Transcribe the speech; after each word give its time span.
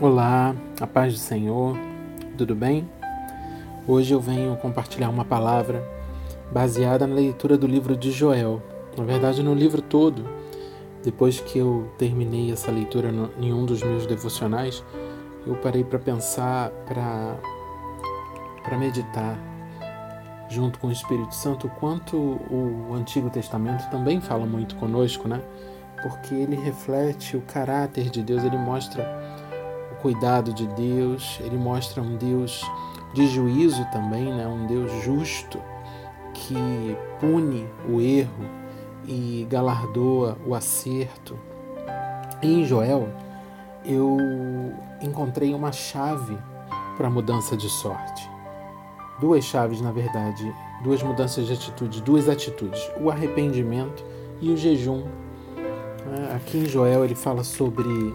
Olá, 0.00 0.56
a 0.80 0.88
paz 0.88 1.12
do 1.12 1.18
Senhor, 1.20 1.78
tudo 2.36 2.52
bem? 2.52 2.90
Hoje 3.86 4.12
eu 4.12 4.18
venho 4.20 4.56
compartilhar 4.56 5.08
uma 5.08 5.24
palavra 5.24 5.88
baseada 6.50 7.06
na 7.06 7.14
leitura 7.14 7.56
do 7.56 7.64
livro 7.64 7.96
de 7.96 8.10
Joel, 8.10 8.60
na 8.98 9.04
verdade 9.04 9.40
no 9.40 9.54
livro 9.54 9.80
todo. 9.80 10.28
Depois 11.04 11.38
que 11.38 11.60
eu 11.60 11.88
terminei 11.96 12.50
essa 12.50 12.72
leitura 12.72 13.12
em 13.38 13.52
um 13.52 13.64
dos 13.64 13.84
meus 13.84 14.04
devocionais, 14.04 14.82
eu 15.46 15.54
parei 15.54 15.84
para 15.84 16.00
pensar, 16.00 16.70
para 16.84 17.38
meditar 18.76 19.38
junto 20.50 20.80
com 20.80 20.88
o 20.88 20.92
Espírito 20.92 21.36
Santo, 21.36 21.68
quanto 21.78 22.16
o 22.16 22.94
Antigo 22.94 23.30
Testamento 23.30 23.88
também 23.90 24.20
fala 24.20 24.44
muito 24.44 24.74
conosco, 24.74 25.28
né? 25.28 25.40
Porque 26.02 26.34
ele 26.34 26.56
reflete 26.56 27.36
o 27.36 27.42
caráter 27.42 28.10
de 28.10 28.24
Deus, 28.24 28.42
ele 28.42 28.58
mostra 28.58 29.22
cuidado 30.04 30.52
de 30.52 30.66
Deus, 30.66 31.38
ele 31.40 31.56
mostra 31.56 32.02
um 32.02 32.18
Deus 32.18 32.62
de 33.14 33.26
juízo 33.26 33.82
também, 33.90 34.30
né? 34.34 34.46
um 34.46 34.66
Deus 34.66 34.92
justo 35.02 35.58
que 36.34 36.94
pune 37.18 37.66
o 37.88 38.02
erro 38.02 38.44
e 39.08 39.46
galardoa 39.48 40.36
o 40.46 40.54
acerto. 40.54 41.38
E 42.42 42.52
em 42.52 42.66
Joel, 42.66 43.08
eu 43.82 44.18
encontrei 45.00 45.54
uma 45.54 45.72
chave 45.72 46.36
para 46.98 47.06
a 47.06 47.10
mudança 47.10 47.56
de 47.56 47.70
sorte. 47.70 48.30
Duas 49.18 49.42
chaves, 49.42 49.80
na 49.80 49.90
verdade, 49.90 50.54
duas 50.82 51.02
mudanças 51.02 51.46
de 51.46 51.54
atitude, 51.54 52.02
duas 52.02 52.28
atitudes: 52.28 52.90
o 53.00 53.10
arrependimento 53.10 54.04
e 54.38 54.50
o 54.50 54.56
jejum. 54.56 55.04
Aqui 56.36 56.58
em 56.58 56.66
Joel 56.66 57.06
ele 57.06 57.14
fala 57.14 57.42
sobre 57.42 58.14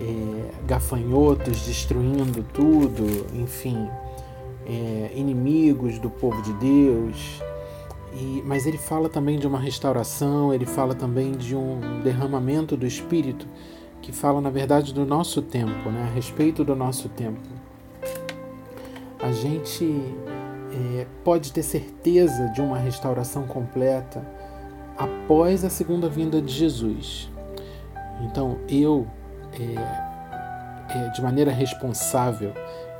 é, 0.00 0.50
gafanhotos 0.66 1.66
destruindo 1.66 2.42
tudo, 2.54 3.26
enfim, 3.34 3.88
é, 4.66 5.10
inimigos 5.14 5.98
do 5.98 6.08
povo 6.08 6.40
de 6.42 6.52
Deus. 6.54 7.42
E, 8.12 8.42
mas 8.44 8.66
ele 8.66 8.78
fala 8.78 9.08
também 9.08 9.38
de 9.38 9.46
uma 9.46 9.58
restauração, 9.58 10.52
ele 10.52 10.66
fala 10.66 10.94
também 10.94 11.32
de 11.32 11.54
um 11.54 12.00
derramamento 12.02 12.76
do 12.76 12.86
Espírito, 12.86 13.46
que 14.02 14.10
fala, 14.10 14.40
na 14.40 14.50
verdade, 14.50 14.94
do 14.94 15.04
nosso 15.04 15.42
tempo, 15.42 15.90
né? 15.90 16.08
a 16.10 16.14
respeito 16.14 16.64
do 16.64 16.74
nosso 16.74 17.08
tempo. 17.10 17.40
A 19.22 19.30
gente 19.30 20.02
é, 20.72 21.06
pode 21.22 21.52
ter 21.52 21.62
certeza 21.62 22.48
de 22.48 22.60
uma 22.62 22.78
restauração 22.78 23.46
completa 23.46 24.26
após 24.96 25.64
a 25.64 25.70
segunda 25.70 26.08
vinda 26.08 26.40
de 26.40 26.52
Jesus. 26.52 27.30
Então, 28.22 28.58
eu 28.68 29.06
é, 29.58 30.98
é, 30.98 31.08
de 31.08 31.22
maneira 31.22 31.50
responsável. 31.50 32.52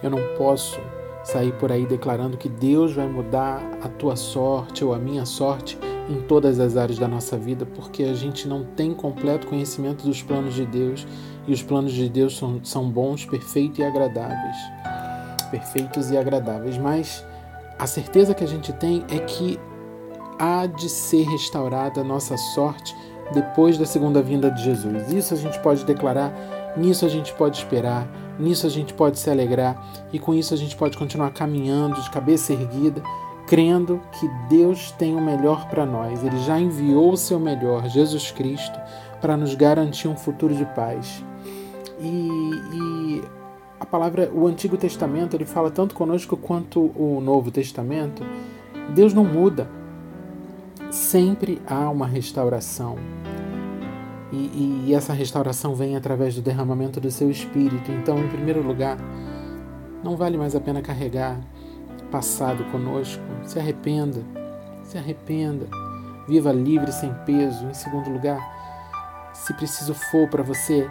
Eu 0.02 0.10
não 0.10 0.20
posso 0.36 0.80
sair 1.22 1.52
por 1.54 1.70
aí 1.70 1.86
declarando 1.86 2.36
que 2.36 2.48
Deus 2.48 2.94
vai 2.94 3.06
mudar 3.06 3.60
a 3.82 3.88
tua 3.88 4.16
sorte 4.16 4.84
ou 4.84 4.94
a 4.94 4.98
minha 4.98 5.26
sorte 5.26 5.78
em 6.08 6.20
todas 6.22 6.58
as 6.58 6.76
áreas 6.76 6.98
da 6.98 7.06
nossa 7.06 7.36
vida, 7.36 7.64
porque 7.64 8.02
a 8.02 8.14
gente 8.14 8.48
não 8.48 8.64
tem 8.64 8.92
completo 8.92 9.46
conhecimento 9.46 10.04
dos 10.04 10.22
planos 10.22 10.54
de 10.54 10.66
Deus 10.66 11.06
e 11.46 11.52
os 11.52 11.62
planos 11.62 11.92
de 11.92 12.08
Deus 12.08 12.36
são, 12.36 12.64
são 12.64 12.90
bons, 12.90 13.24
perfeitos 13.24 13.78
e 13.78 13.84
agradáveis. 13.84 14.56
Perfeitos 15.50 16.10
e 16.10 16.16
agradáveis, 16.16 16.76
mas 16.78 17.24
a 17.78 17.86
certeza 17.86 18.34
que 18.34 18.42
a 18.42 18.46
gente 18.46 18.72
tem 18.72 19.04
é 19.08 19.18
que 19.20 19.58
há 20.38 20.66
de 20.66 20.88
ser 20.88 21.24
restaurada 21.28 22.00
a 22.00 22.04
nossa 22.04 22.36
sorte 22.36 22.94
depois 23.32 23.78
da 23.78 23.86
segunda 23.86 24.22
vinda 24.22 24.50
de 24.50 24.62
Jesus. 24.62 25.12
Isso 25.12 25.34
a 25.34 25.36
gente 25.36 25.58
pode 25.60 25.84
declarar, 25.84 26.32
nisso 26.76 27.04
a 27.04 27.08
gente 27.08 27.32
pode 27.34 27.58
esperar, 27.58 28.06
nisso 28.38 28.66
a 28.66 28.70
gente 28.70 28.92
pode 28.94 29.18
se 29.18 29.30
alegrar 29.30 29.82
e 30.12 30.18
com 30.18 30.34
isso 30.34 30.54
a 30.54 30.56
gente 30.56 30.76
pode 30.76 30.96
continuar 30.96 31.30
caminhando 31.30 32.00
de 32.00 32.10
cabeça 32.10 32.52
erguida, 32.52 33.02
crendo 33.46 34.00
que 34.12 34.28
Deus 34.48 34.90
tem 34.92 35.14
o 35.16 35.20
melhor 35.20 35.68
para 35.68 35.84
nós. 35.84 36.24
Ele 36.24 36.38
já 36.40 36.58
enviou 36.58 37.12
o 37.12 37.16
seu 37.16 37.38
melhor, 37.38 37.88
Jesus 37.88 38.30
Cristo, 38.30 38.78
para 39.20 39.36
nos 39.36 39.54
garantir 39.54 40.08
um 40.08 40.16
futuro 40.16 40.54
de 40.54 40.64
paz. 40.66 41.24
E, 42.00 42.28
e 42.72 43.22
a 43.78 43.84
palavra, 43.84 44.30
o 44.32 44.46
Antigo 44.46 44.76
Testamento, 44.76 45.36
ele 45.36 45.44
fala 45.44 45.70
tanto 45.70 45.94
conosco 45.94 46.36
quanto 46.36 46.92
o 46.96 47.20
Novo 47.20 47.50
Testamento. 47.50 48.24
Deus 48.94 49.12
não 49.12 49.24
muda 49.24 49.68
sempre 50.90 51.60
há 51.66 51.90
uma 51.90 52.06
restauração. 52.06 52.96
E, 54.32 54.86
e, 54.86 54.94
essa 54.94 55.12
restauração 55.12 55.74
vem 55.74 55.96
através 55.96 56.34
do 56.36 56.42
derramamento 56.42 57.00
do 57.00 57.10
seu 57.10 57.30
espírito. 57.30 57.90
Então, 57.90 58.18
em 58.18 58.28
primeiro 58.28 58.62
lugar, 58.62 58.96
não 60.04 60.16
vale 60.16 60.38
mais 60.38 60.54
a 60.54 60.60
pena 60.60 60.80
carregar 60.80 61.40
passado 62.10 62.64
conosco. 62.70 63.22
Se 63.44 63.58
arrependa, 63.58 64.22
se 64.84 64.96
arrependa. 64.96 65.66
Viva 66.28 66.52
livre, 66.52 66.92
sem 66.92 67.12
peso. 67.26 67.66
Em 67.66 67.74
segundo 67.74 68.08
lugar, 68.08 68.38
se 69.34 69.52
preciso 69.54 69.94
for 69.94 70.28
para 70.28 70.42
você 70.42 70.88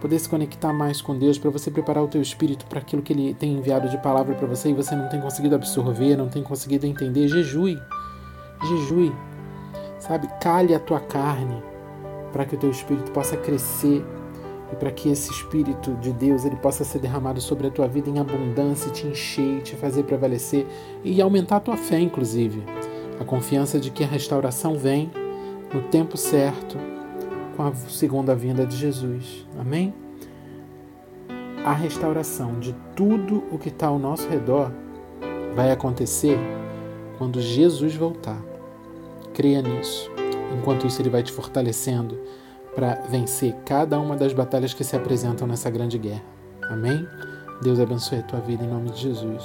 poder 0.00 0.18
se 0.18 0.28
conectar 0.28 0.72
mais 0.72 1.00
com 1.00 1.18
Deus, 1.18 1.38
para 1.38 1.50
você 1.50 1.70
preparar 1.70 2.04
o 2.04 2.08
teu 2.08 2.22
espírito 2.22 2.66
para 2.66 2.78
aquilo 2.78 3.02
que 3.02 3.12
Ele 3.12 3.34
tem 3.34 3.54
enviado 3.54 3.88
de 3.88 3.98
palavra 3.98 4.34
para 4.34 4.46
você 4.46 4.70
e 4.70 4.74
você 4.74 4.94
não 4.94 5.08
tem 5.08 5.20
conseguido 5.20 5.56
absorver, 5.56 6.16
não 6.16 6.28
tem 6.28 6.42
conseguido 6.42 6.86
entender, 6.86 7.26
jejue. 7.28 7.76
Jejue. 8.62 9.12
Sabe? 9.98 10.28
Calhe 10.40 10.74
a 10.74 10.78
tua 10.78 11.00
carne 11.00 11.62
para 12.32 12.44
que 12.44 12.54
o 12.54 12.58
teu 12.58 12.70
espírito 12.70 13.10
possa 13.12 13.36
crescer 13.36 14.04
e 14.72 14.76
para 14.76 14.90
que 14.90 15.08
esse 15.08 15.30
espírito 15.30 15.92
de 15.94 16.12
Deus 16.12 16.44
ele 16.44 16.56
possa 16.56 16.84
ser 16.84 16.98
derramado 16.98 17.40
sobre 17.40 17.66
a 17.66 17.70
tua 17.70 17.88
vida 17.88 18.10
em 18.10 18.18
abundância, 18.18 18.90
te 18.90 19.06
encher, 19.06 19.62
te 19.62 19.74
fazer 19.76 20.02
prevalecer 20.04 20.66
e 21.02 21.20
aumentar 21.20 21.56
a 21.56 21.60
tua 21.60 21.76
fé, 21.76 21.98
inclusive. 21.98 22.62
A 23.20 23.24
confiança 23.24 23.80
de 23.80 23.90
que 23.90 24.04
a 24.04 24.06
restauração 24.06 24.76
vem 24.76 25.10
no 25.72 25.82
tempo 25.82 26.16
certo 26.16 26.76
com 27.56 27.64
a 27.64 27.74
segunda 27.74 28.34
vinda 28.34 28.64
de 28.64 28.76
Jesus. 28.76 29.46
Amém? 29.58 29.92
A 31.64 31.72
restauração 31.72 32.60
de 32.60 32.74
tudo 32.94 33.42
o 33.50 33.58
que 33.58 33.68
está 33.68 33.88
ao 33.88 33.98
nosso 33.98 34.28
redor 34.28 34.70
vai 35.54 35.72
acontecer 35.72 36.38
quando 37.18 37.40
Jesus 37.40 37.94
voltar. 37.94 38.40
Creia 39.34 39.60
nisso. 39.60 40.10
Enquanto 40.56 40.86
isso, 40.86 41.02
Ele 41.02 41.10
vai 41.10 41.22
te 41.22 41.32
fortalecendo 41.32 42.18
para 42.74 42.94
vencer 43.10 43.54
cada 43.66 43.98
uma 43.98 44.16
das 44.16 44.32
batalhas 44.32 44.72
que 44.72 44.84
se 44.84 44.96
apresentam 44.96 45.46
nessa 45.46 45.68
grande 45.68 45.98
guerra. 45.98 46.22
Amém? 46.70 47.06
Deus 47.60 47.80
abençoe 47.80 48.18
a 48.18 48.22
tua 48.22 48.40
vida 48.40 48.64
em 48.64 48.68
nome 48.68 48.90
de 48.90 49.02
Jesus. 49.02 49.44